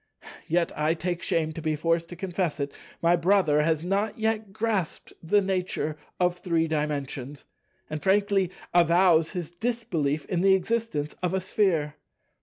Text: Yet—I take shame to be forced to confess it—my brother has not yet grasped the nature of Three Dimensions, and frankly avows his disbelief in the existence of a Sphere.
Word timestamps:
Yet—I 0.47 0.95
take 0.95 1.21
shame 1.21 1.51
to 1.51 1.61
be 1.61 1.75
forced 1.75 2.09
to 2.09 2.15
confess 2.15 2.59
it—my 2.59 3.17
brother 3.17 3.61
has 3.61 3.83
not 3.85 4.17
yet 4.17 4.51
grasped 4.51 5.13
the 5.21 5.41
nature 5.41 5.95
of 6.19 6.39
Three 6.39 6.67
Dimensions, 6.67 7.45
and 7.87 8.01
frankly 8.01 8.49
avows 8.73 9.33
his 9.33 9.51
disbelief 9.51 10.25
in 10.25 10.41
the 10.41 10.55
existence 10.55 11.13
of 11.21 11.35
a 11.35 11.39
Sphere. 11.39 11.97